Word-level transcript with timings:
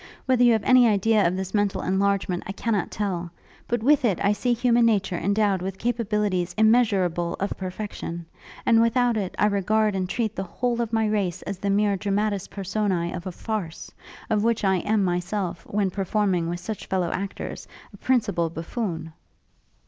Whether 0.25 0.43
you 0.43 0.53
have 0.53 0.63
any 0.63 0.87
idea 0.87 1.27
of 1.27 1.37
this 1.37 1.53
mental 1.53 1.83
enlargement 1.83 2.41
I 2.47 2.53
cannot 2.53 2.89
tell; 2.89 3.29
but 3.67 3.83
with 3.83 4.03
it 4.03 4.17
I 4.25 4.33
see 4.33 4.51
human 4.51 4.83
nature 4.83 5.15
endowed 5.15 5.61
with 5.61 5.77
capabilities 5.77 6.55
immeasurable 6.57 7.35
of 7.39 7.55
perfection; 7.55 8.25
and 8.65 8.81
without 8.81 9.15
it, 9.15 9.35
I 9.37 9.45
regard 9.45 9.93
and 9.93 10.09
treat 10.09 10.35
the 10.35 10.41
whole 10.41 10.81
of 10.81 10.91
my 10.91 11.05
race 11.05 11.43
as 11.43 11.59
the 11.59 11.69
mere 11.69 11.97
dramatis 11.97 12.47
personæ 12.47 13.15
of 13.15 13.27
a 13.27 13.31
farce; 13.31 13.91
of 14.27 14.43
which 14.43 14.63
I 14.63 14.77
am 14.77 15.03
myself, 15.03 15.67
when 15.67 15.91
performing 15.91 16.49
with 16.49 16.61
such 16.61 16.87
fellow 16.87 17.11
actors, 17.11 17.67
a 17.93 17.97
principal 17.97 18.49
buffoon.' 18.49 19.13